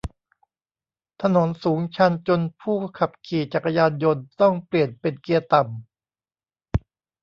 [1.21, 6.87] ถนนสูงชันจนผู้ขับขี่จักรยานยนต์ต้องเปลี่ยนเป็นเกียร์ต่ำ